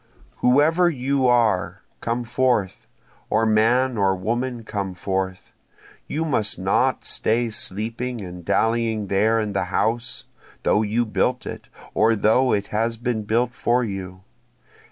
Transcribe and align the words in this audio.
Whoever 0.37 0.89
you 0.89 1.27
are, 1.27 1.83
come 1.99 2.23
forth! 2.23 2.87
or 3.29 3.45
man 3.45 3.99
or 3.99 4.15
woman 4.15 4.63
come 4.63 4.95
forth! 4.95 5.53
You 6.07 6.25
must 6.25 6.57
not 6.57 7.05
stay 7.05 7.51
sleeping 7.51 8.19
and 8.19 8.43
dallying 8.43 9.09
there 9.09 9.39
in 9.39 9.53
the 9.53 9.65
house, 9.65 10.23
though 10.63 10.81
you 10.81 11.05
built 11.05 11.45
it, 11.45 11.67
or 11.93 12.15
though 12.15 12.51
it 12.51 12.69
has 12.73 12.97
been 12.97 13.25
built 13.25 13.51
for 13.53 13.83
you. 13.83 14.23